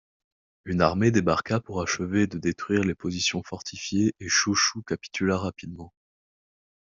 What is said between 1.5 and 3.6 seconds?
pour achever de détruire les positions